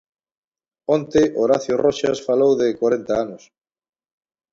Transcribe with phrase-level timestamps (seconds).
[0.95, 3.43] Onte Horacio Roxas falou de corenta anos.